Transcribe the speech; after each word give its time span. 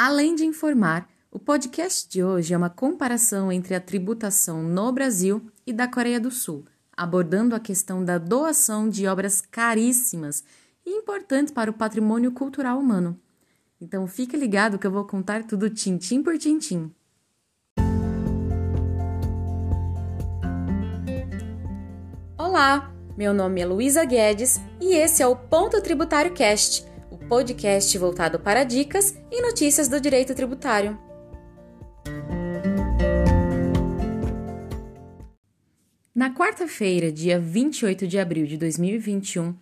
Além 0.00 0.36
de 0.36 0.44
informar, 0.44 1.08
o 1.28 1.40
podcast 1.40 2.08
de 2.08 2.22
hoje 2.22 2.54
é 2.54 2.56
uma 2.56 2.70
comparação 2.70 3.50
entre 3.50 3.74
a 3.74 3.80
tributação 3.80 4.62
no 4.62 4.92
Brasil 4.92 5.50
e 5.66 5.72
da 5.72 5.88
Coreia 5.88 6.20
do 6.20 6.30
Sul, 6.30 6.64
abordando 6.96 7.52
a 7.52 7.58
questão 7.58 8.04
da 8.04 8.16
doação 8.16 8.88
de 8.88 9.08
obras 9.08 9.40
caríssimas 9.40 10.44
e 10.86 10.90
importantes 10.90 11.52
para 11.52 11.68
o 11.68 11.74
patrimônio 11.74 12.30
cultural 12.30 12.78
humano. 12.78 13.18
Então 13.80 14.06
fique 14.06 14.36
ligado 14.36 14.78
que 14.78 14.86
eu 14.86 14.90
vou 14.92 15.04
contar 15.04 15.42
tudo 15.42 15.68
tintim 15.68 16.22
por 16.22 16.38
tintim. 16.38 16.94
Olá, 22.38 22.94
meu 23.16 23.34
nome 23.34 23.60
é 23.60 23.66
Luísa 23.66 24.04
Guedes 24.04 24.60
e 24.80 24.94
esse 24.94 25.24
é 25.24 25.26
o 25.26 25.34
Ponto 25.34 25.82
Tributário 25.82 26.32
Cast, 26.32 26.86
podcast 27.28 27.98
voltado 27.98 28.40
para 28.40 28.64
dicas 28.64 29.14
e 29.30 29.42
notícias 29.42 29.86
do 29.86 30.00
direito 30.00 30.34
tributário. 30.34 30.98
Na 36.14 36.34
quarta-feira, 36.34 37.12
dia 37.12 37.38
28 37.38 38.06
de 38.06 38.18
abril 38.18 38.46
de 38.46 38.56
2021, 38.56 39.54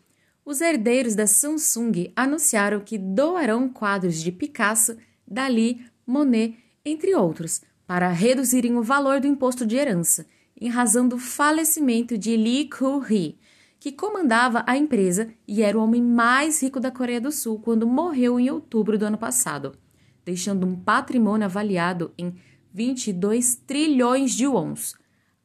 os 0.44 0.60
herdeiros 0.60 1.16
da 1.16 1.26
Samsung 1.26 2.12
anunciaram 2.14 2.78
que 2.78 2.96
doarão 2.96 3.68
quadros 3.68 4.22
de 4.22 4.30
Picasso, 4.30 4.96
Dali, 5.26 5.84
Monet, 6.06 6.56
entre 6.84 7.16
outros, 7.16 7.62
para 7.84 8.08
reduzirem 8.08 8.76
o 8.76 8.82
valor 8.82 9.20
do 9.20 9.26
imposto 9.26 9.66
de 9.66 9.76
herança 9.76 10.24
em 10.58 10.68
razão 10.68 11.08
do 11.08 11.18
falecimento 11.18 12.16
de 12.16 12.36
Lee 12.36 12.70
Koo-hee, 12.70 13.36
que 13.86 13.92
comandava 13.92 14.64
a 14.66 14.76
empresa 14.76 15.32
e 15.46 15.62
era 15.62 15.78
o 15.78 15.80
homem 15.80 16.02
mais 16.02 16.60
rico 16.60 16.80
da 16.80 16.90
Coreia 16.90 17.20
do 17.20 17.30
Sul 17.30 17.60
quando 17.60 17.86
morreu 17.86 18.40
em 18.40 18.50
outubro 18.50 18.98
do 18.98 19.04
ano 19.04 19.16
passado, 19.16 19.78
deixando 20.24 20.66
um 20.66 20.74
patrimônio 20.74 21.44
avaliado 21.44 22.12
em 22.18 22.34
22 22.74 23.54
trilhões 23.64 24.32
de 24.32 24.44
wons, 24.44 24.96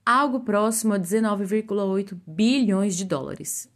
algo 0.03 0.39
próximo 0.39 0.95
a 0.95 0.99
19,8 0.99 2.19
bilhões 2.25 2.95
de 2.95 3.05
dólares. 3.05 3.69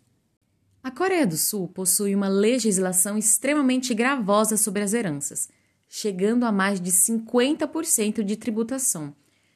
A 0.82 0.90
Coreia 0.90 1.28
do 1.28 1.38
Sul 1.38 1.68
possui 1.68 2.16
uma 2.16 2.28
legislação 2.28 3.20
extremamente 3.20 3.94
gravosa 3.94 4.58
sobre 4.58 4.82
as 4.82 4.96
heranças, 4.96 5.48
chegando 5.88 6.44
a 6.44 6.52
mais 6.52 6.82
de 6.82 6.90
50% 6.90 8.24
de 8.24 8.36
tributação 8.36 9.14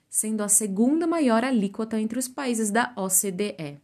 sendo 0.09 0.41
a 0.41 0.47
segunda 0.47 1.05
maior 1.05 1.43
alíquota 1.43 1.99
entre 1.99 2.17
os 2.17 2.27
países 2.27 2.71
da 2.71 2.91
OCDE. 2.95 3.79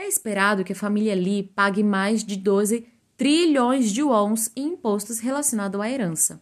É 0.00 0.08
esperado 0.08 0.64
que 0.64 0.72
a 0.72 0.76
família 0.76 1.14
Lee 1.14 1.42
pague 1.42 1.84
mais 1.84 2.24
de 2.24 2.34
12 2.34 2.86
trilhões 3.18 3.92
de 3.92 4.02
wons 4.02 4.50
em 4.56 4.68
impostos 4.68 5.18
relacionados 5.18 5.78
à 5.78 5.90
herança, 5.90 6.40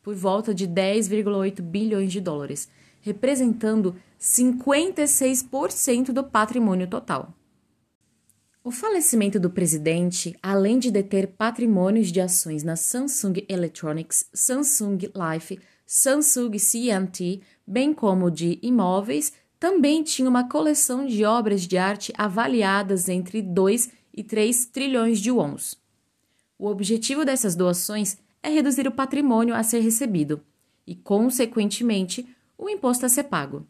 por 0.00 0.14
volta 0.14 0.54
de 0.54 0.68
10,8 0.68 1.60
bilhões 1.62 2.12
de 2.12 2.20
dólares, 2.20 2.68
representando 3.00 3.96
56% 4.20 6.12
do 6.12 6.22
patrimônio 6.22 6.86
total. 6.86 7.36
O 8.62 8.70
falecimento 8.70 9.40
do 9.40 9.50
presidente, 9.50 10.38
além 10.40 10.78
de 10.78 10.88
deter 10.92 11.26
patrimônios 11.26 12.12
de 12.12 12.20
ações 12.20 12.62
na 12.62 12.76
Samsung 12.76 13.44
Electronics, 13.48 14.26
Samsung 14.32 14.98
Life, 15.12 15.58
Samsung 15.84 16.56
C&T, 16.56 17.40
bem 17.66 17.92
como 17.92 18.30
de 18.30 18.60
imóveis, 18.62 19.32
também 19.62 20.02
tinha 20.02 20.28
uma 20.28 20.48
coleção 20.48 21.06
de 21.06 21.24
obras 21.24 21.68
de 21.68 21.78
arte 21.78 22.12
avaliadas 22.18 23.08
entre 23.08 23.40
2 23.40 23.92
e 24.12 24.24
3 24.24 24.66
trilhões 24.66 25.20
de 25.20 25.30
wons. 25.30 25.80
O 26.58 26.66
objetivo 26.66 27.24
dessas 27.24 27.54
doações 27.54 28.18
é 28.42 28.48
reduzir 28.48 28.88
o 28.88 28.90
patrimônio 28.90 29.54
a 29.54 29.62
ser 29.62 29.78
recebido 29.78 30.42
e, 30.84 30.96
consequentemente, 30.96 32.26
o 32.58 32.68
imposto 32.68 33.06
a 33.06 33.08
ser 33.08 33.22
pago. 33.22 33.64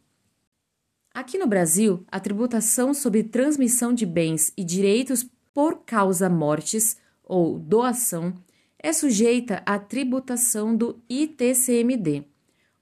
Aqui 1.13 1.37
no 1.37 1.47
Brasil, 1.47 2.07
a 2.11 2.19
tributação 2.19 2.95
sobre 2.95 3.23
transmissão 3.23 3.93
de 3.93 4.07
bens 4.07 4.51
e 4.57 4.65
direitos 4.65 5.27
por 5.53 5.83
causa 5.85 6.27
mortes 6.31 6.97
ou 7.23 7.59
doação 7.59 8.33
é 8.79 8.95
sujeita 8.95 9.63
à 9.67 9.79
tributação 9.79 10.75
do 10.75 10.99
ITCMD 11.07 12.25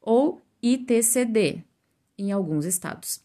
ou 0.01 0.41
ITCD 0.63 1.65
em 2.21 2.31
alguns 2.31 2.65
estados, 2.65 3.21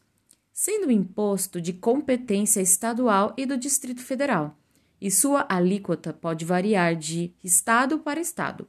sendo 0.54 0.88
o 0.88 0.92
imposto 0.92 1.60
de 1.60 1.74
competência 1.74 2.62
estadual 2.62 3.34
e 3.38 3.46
do 3.46 3.58
Distrito 3.58 4.02
Federal, 4.02 4.58
e 5.02 5.12
sua 5.12 5.46
alíquota 5.50 6.14
pode 6.14 6.46
variar 6.46 6.96
de 6.96 7.34
estado 7.44 8.00
para 8.00 8.22
estado, 8.22 8.68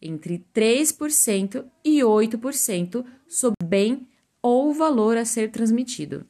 entre 0.00 0.44
3% 0.54 1.64
e 1.84 2.00
8% 2.00 3.04
sobre 3.28 3.56
bem 3.64 4.08
ou 4.40 4.72
valor 4.72 5.16
a 5.16 5.24
ser 5.24 5.50
transmitido. 5.50 6.26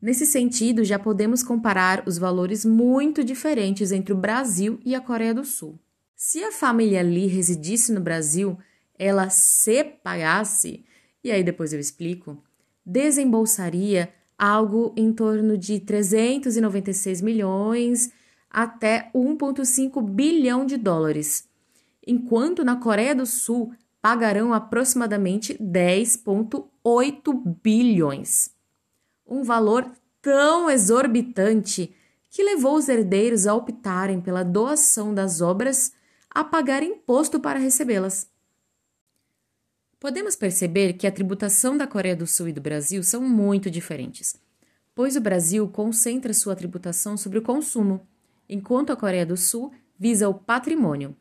Nesse 0.00 0.26
sentido, 0.26 0.84
já 0.84 0.98
podemos 0.98 1.42
comparar 1.42 2.02
os 2.06 2.18
valores 2.18 2.64
muito 2.64 3.22
diferentes 3.24 3.92
entre 3.92 4.12
o 4.12 4.16
Brasil 4.16 4.80
e 4.84 4.94
a 4.94 5.00
Coreia 5.00 5.34
do 5.34 5.44
Sul. 5.44 5.78
Se 6.14 6.42
a 6.42 6.50
família 6.50 7.02
Lee 7.02 7.26
residisse 7.26 7.92
no 7.92 8.00
Brasil, 8.00 8.58
ela 8.98 9.28
se 9.28 9.84
pagasse, 9.84 10.84
e 11.22 11.30
aí 11.30 11.44
depois 11.44 11.72
eu 11.72 11.80
explico, 11.80 12.42
desembolsaria 12.88 14.12
algo 14.38 14.94
em 14.96 15.12
torno 15.12 15.58
de 15.58 15.78
396 15.78 17.20
milhões 17.20 18.10
até 18.50 19.10
1,5 19.14 20.02
bilhão 20.02 20.64
de 20.64 20.78
dólares, 20.78 21.46
enquanto 22.06 22.64
na 22.64 22.76
Coreia 22.76 23.14
do 23.14 23.26
Sul 23.26 23.74
pagarão 24.00 24.54
aproximadamente 24.54 25.54
10,8 25.62 27.56
bilhões. 27.62 28.50
Um 29.26 29.42
valor 29.42 29.90
tão 30.22 30.70
exorbitante 30.70 31.94
que 32.30 32.42
levou 32.42 32.76
os 32.76 32.88
herdeiros 32.88 33.46
a 33.46 33.54
optarem 33.54 34.20
pela 34.20 34.42
doação 34.42 35.12
das 35.12 35.42
obras 35.42 35.92
a 36.30 36.42
pagar 36.42 36.82
imposto 36.82 37.38
para 37.38 37.58
recebê-las. 37.58 38.30
Podemos 40.00 40.36
perceber 40.36 40.92
que 40.92 41.08
a 41.08 41.12
tributação 41.12 41.76
da 41.76 41.84
Coreia 41.84 42.14
do 42.14 42.26
Sul 42.26 42.48
e 42.48 42.52
do 42.52 42.60
Brasil 42.60 43.02
são 43.02 43.20
muito 43.20 43.68
diferentes, 43.68 44.36
pois 44.94 45.16
o 45.16 45.20
Brasil 45.20 45.66
concentra 45.68 46.32
sua 46.32 46.54
tributação 46.54 47.16
sobre 47.16 47.38
o 47.38 47.42
consumo, 47.42 48.06
enquanto 48.48 48.92
a 48.92 48.96
Coreia 48.96 49.26
do 49.26 49.36
Sul 49.36 49.72
visa 49.98 50.28
o 50.28 50.34
patrimônio. 50.34 51.16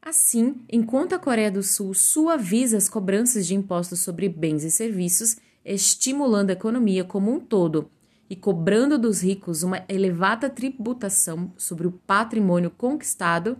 Assim, 0.00 0.54
enquanto 0.72 1.14
a 1.14 1.18
Coreia 1.18 1.50
do 1.50 1.62
Sul 1.62 1.92
suaviza 1.92 2.78
as 2.78 2.88
cobranças 2.88 3.46
de 3.46 3.54
impostos 3.54 4.00
sobre 4.00 4.26
bens 4.26 4.64
e 4.64 4.70
serviços, 4.70 5.36
estimulando 5.62 6.50
a 6.50 6.54
economia 6.54 7.04
como 7.04 7.30
um 7.30 7.38
todo 7.38 7.90
e 8.30 8.34
cobrando 8.34 8.98
dos 8.98 9.20
ricos 9.20 9.62
uma 9.62 9.84
elevada 9.86 10.48
tributação 10.48 11.52
sobre 11.58 11.86
o 11.86 11.92
patrimônio 11.92 12.70
conquistado 12.70 13.58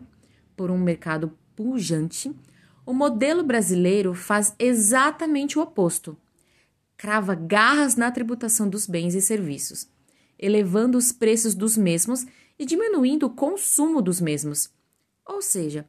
por 0.57 0.71
um 0.71 0.79
mercado 0.79 1.33
pujante, 1.55 2.35
o 2.87 2.95
modelo 2.95 3.43
brasileiro 3.43 4.15
faz 4.15 4.55
exatamente 4.61 5.59
o 5.59 5.63
oposto. 5.63 6.17
Crava 6.97 7.35
garras 7.35 7.97
na 7.97 8.13
tributação 8.13 8.69
dos 8.69 8.87
bens 8.87 9.15
e 9.15 9.21
serviços, 9.21 9.89
elevando 10.39 10.97
os 10.97 11.11
preços 11.11 11.55
dos 11.55 11.77
mesmos 11.77 12.25
e 12.57 12.65
diminuindo 12.65 13.27
o 13.27 13.31
consumo 13.31 14.01
dos 14.01 14.21
mesmos, 14.21 14.71
ou 15.27 15.43
seja, 15.43 15.87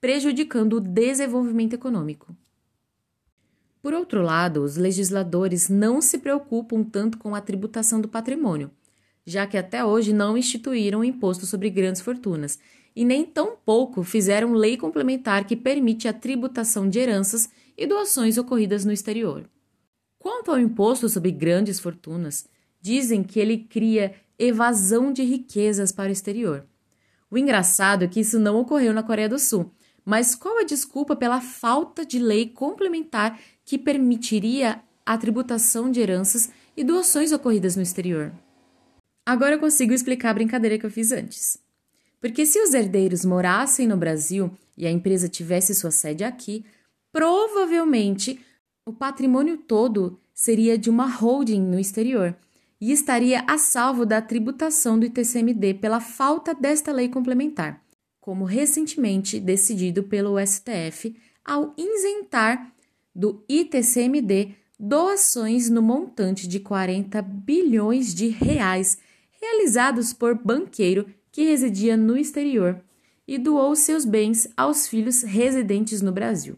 prejudicando 0.00 0.74
o 0.74 0.80
desenvolvimento 0.80 1.74
econômico. 1.74 2.34
Por 3.82 3.92
outro 3.92 4.22
lado, 4.22 4.64
os 4.64 4.76
legisladores 4.76 5.68
não 5.68 6.00
se 6.00 6.18
preocupam 6.18 6.82
tanto 6.82 7.18
com 7.18 7.34
a 7.34 7.40
tributação 7.40 8.00
do 8.00 8.08
patrimônio, 8.08 8.70
já 9.28 9.46
que 9.46 9.58
até 9.58 9.84
hoje 9.84 10.10
não 10.10 10.38
instituíram 10.38 11.04
imposto 11.04 11.44
sobre 11.44 11.68
grandes 11.68 12.00
fortunas 12.00 12.58
e 12.96 13.04
nem 13.04 13.26
tão 13.26 13.54
pouco 13.62 14.02
fizeram 14.02 14.54
lei 14.54 14.78
complementar 14.78 15.44
que 15.44 15.54
permite 15.54 16.08
a 16.08 16.14
tributação 16.14 16.88
de 16.88 16.98
heranças 16.98 17.50
e 17.76 17.86
doações 17.86 18.38
ocorridas 18.38 18.86
no 18.86 18.92
exterior. 18.92 19.44
Quanto 20.18 20.50
ao 20.50 20.58
imposto 20.58 21.10
sobre 21.10 21.30
grandes 21.30 21.78
fortunas, 21.78 22.48
dizem 22.80 23.22
que 23.22 23.38
ele 23.38 23.58
cria 23.58 24.14
evasão 24.38 25.12
de 25.12 25.22
riquezas 25.22 25.92
para 25.92 26.08
o 26.08 26.12
exterior. 26.12 26.66
O 27.30 27.36
engraçado 27.36 28.04
é 28.04 28.08
que 28.08 28.20
isso 28.20 28.38
não 28.38 28.58
ocorreu 28.58 28.94
na 28.94 29.02
Coreia 29.02 29.28
do 29.28 29.38
Sul, 29.38 29.70
mas 30.06 30.34
qual 30.34 30.58
a 30.58 30.64
desculpa 30.64 31.14
pela 31.14 31.42
falta 31.42 32.02
de 32.04 32.18
lei 32.18 32.48
complementar 32.48 33.38
que 33.62 33.76
permitiria 33.76 34.80
a 35.04 35.18
tributação 35.18 35.90
de 35.90 36.00
heranças 36.00 36.50
e 36.74 36.82
doações 36.82 37.30
ocorridas 37.30 37.76
no 37.76 37.82
exterior? 37.82 38.32
Agora 39.28 39.56
eu 39.56 39.58
consigo 39.58 39.92
explicar 39.92 40.30
a 40.30 40.34
brincadeira 40.34 40.78
que 40.78 40.86
eu 40.86 40.90
fiz 40.90 41.12
antes. 41.12 41.58
Porque 42.18 42.46
se 42.46 42.58
os 42.62 42.72
herdeiros 42.72 43.26
morassem 43.26 43.86
no 43.86 43.94
Brasil 43.94 44.50
e 44.74 44.86
a 44.86 44.90
empresa 44.90 45.28
tivesse 45.28 45.74
sua 45.74 45.90
sede 45.90 46.24
aqui, 46.24 46.64
provavelmente 47.12 48.40
o 48.86 48.92
patrimônio 48.94 49.58
todo 49.58 50.18
seria 50.32 50.78
de 50.78 50.88
uma 50.88 51.06
holding 51.06 51.60
no 51.60 51.78
exterior 51.78 52.34
e 52.80 52.90
estaria 52.90 53.44
a 53.46 53.58
salvo 53.58 54.06
da 54.06 54.22
tributação 54.22 54.98
do 54.98 55.04
ITCMD 55.04 55.74
pela 55.74 56.00
falta 56.00 56.54
desta 56.54 56.90
lei 56.90 57.10
complementar, 57.10 57.84
como 58.22 58.46
recentemente 58.46 59.38
decidido 59.38 60.04
pelo 60.04 60.38
STF 60.40 61.14
ao 61.44 61.74
isentar 61.76 62.72
do 63.14 63.44
ITCMD 63.46 64.54
doações 64.80 65.68
no 65.68 65.82
montante 65.82 66.48
de 66.48 66.60
40 66.60 67.20
bilhões 67.20 68.14
de 68.14 68.28
reais 68.28 68.96
realizados 69.40 70.12
por 70.12 70.34
banqueiro 70.34 71.06
que 71.30 71.44
residia 71.44 71.96
no 71.96 72.16
exterior 72.16 72.80
e 73.26 73.38
doou 73.38 73.76
seus 73.76 74.04
bens 74.04 74.48
aos 74.56 74.88
filhos 74.88 75.22
residentes 75.22 76.00
no 76.00 76.12
Brasil. 76.12 76.56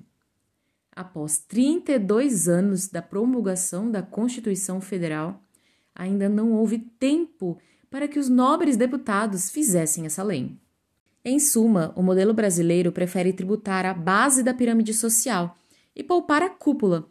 Após 0.94 1.38
32 1.38 2.49
anos 2.49 2.88
da 2.88 3.00
promulgação 3.00 3.91
da 3.91 4.03
Constituição 4.03 4.81
Federal, 4.81 5.43
ainda 5.94 6.29
não 6.29 6.53
houve 6.53 6.79
tempo 6.79 7.59
para 7.91 8.06
que 8.06 8.19
os 8.19 8.29
nobres 8.29 8.77
deputados 8.77 9.50
fizessem 9.50 10.06
essa 10.06 10.23
lei. 10.23 10.56
Em 11.25 11.38
suma, 11.38 11.93
o 11.97 12.03
modelo 12.03 12.33
brasileiro 12.33 12.93
prefere 12.93 13.33
tributar 13.33 13.85
a 13.85 13.93
base 13.93 14.43
da 14.43 14.55
pirâmide 14.55 14.94
social 14.94 15.56
e 15.94 16.03
poupar 16.03 16.43
a 16.43 16.49
cúpula. 16.49 17.06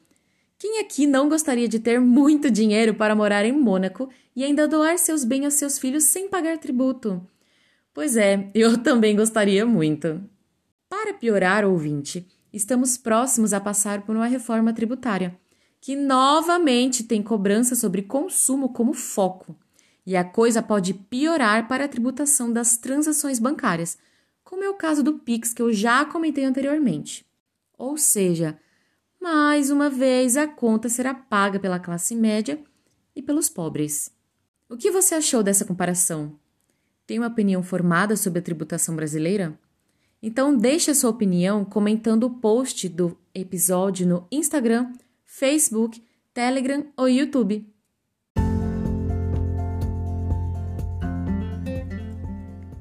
Quem 0.60 0.82
aqui 0.82 1.08
não 1.08 1.30
gostaria 1.30 1.70
de 1.70 1.80
ter 1.80 2.02
muito 2.02 2.52
dinheiro 2.52 2.94
para 2.94 3.16
morar 3.16 3.46
em 3.46 3.54
Mônaco 3.54 4.10
e 4.36 4.44
ainda 4.44 4.68
doar 4.68 5.00
seus 5.00 5.24
bens 5.24 5.46
aos 5.46 5.54
seus 5.54 5.80
filhos 5.80 6.04
sem 6.04 6.28
pagar 6.28 6.58
tributo? 6.58 7.26
Pois 7.94 8.18
é, 8.18 8.50
eu 8.54 8.78
também 8.84 9.16
gostaria 9.16 9.66
muito. 9.66 10.22
Para 10.90 11.14
piorar, 11.14 11.64
ouvinte, 11.64 12.28
estamos 12.52 12.98
próximos 12.98 13.54
a 13.54 13.62
passar 13.62 14.02
por 14.02 14.18
uma 14.18 14.28
reforma 14.28 14.74
tributária, 14.74 15.40
que 15.80 15.96
novamente 15.96 17.06
tem 17.06 17.24
cobrança 17.24 17.74
sobre 17.74 18.02
consumo 18.02 18.74
como 18.74 18.92
foco. 18.94 19.56
E 20.06 20.14
a 20.18 20.26
coisa 20.26 20.62
pode 20.62 20.94
piorar 20.94 21.70
para 21.70 21.86
a 21.86 21.88
tributação 21.88 22.52
das 22.52 22.76
transações 22.76 23.40
bancárias, 23.40 23.98
como 24.44 24.62
é 24.66 24.70
o 24.70 24.74
caso 24.74 25.02
do 25.02 25.20
Pix 25.20 25.54
que 25.54 25.62
eu 25.62 25.72
já 25.72 26.04
comentei 26.04 26.44
anteriormente. 26.44 27.26
Ou 27.78 27.98
seja, 27.98 28.60
mais 29.20 29.70
uma 29.70 29.90
vez 29.90 30.38
a 30.38 30.48
conta 30.48 30.88
será 30.88 31.14
paga 31.14 31.60
pela 31.60 31.80
classe 31.80 32.16
média 32.16 32.60
e 33.16 33.22
pelos 33.22 33.50
pobres. 33.50 34.12
O 34.70 34.78
que 34.78 34.90
você 34.90 35.16
achou 35.16 35.44
dessa 35.44 35.66
comparação? 35.66 36.40
Tem 37.06 37.20
uma 37.20 37.28
opinião 37.28 37.62
formada 37.62 38.16
sobre 38.16 38.40
a 38.40 38.42
tributação 38.42 38.96
brasileira? 38.96 39.60
Então 40.24 40.56
deixe 40.56 40.92
a 40.92 40.96
sua 40.96 41.10
opinião 41.10 41.66
comentando 41.66 42.24
o 42.24 42.30
post 42.30 42.88
do 42.88 43.18
episódio 43.36 44.08
no 44.08 44.28
Instagram, 44.32 44.94
Facebook, 45.26 46.02
Telegram 46.34 46.86
ou 46.96 47.10
YouTube. 47.10 47.68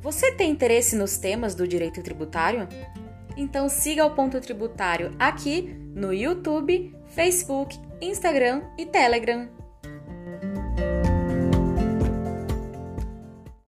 Você 0.00 0.32
tem 0.32 0.50
interesse 0.50 0.96
nos 0.96 1.19
temas 1.19 1.55
do 1.55 1.67
direito 1.67 2.02
tributário? 2.02 2.69
Então 3.38 3.69
siga 3.69 4.05
o 4.05 4.11
Ponto 4.11 4.40
Tributário 4.40 5.14
aqui 5.17 5.62
no 5.94 6.12
YouTube, 6.12 6.93
Facebook, 7.06 7.79
Instagram 8.02 8.62
e 8.76 8.85
Telegram. 8.85 9.57